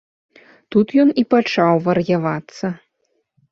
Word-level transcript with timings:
Тут 0.75 0.87
ён 1.03 1.09
і 1.23 1.25
пачаў 1.35 1.73
вар'явацца. 1.89 2.75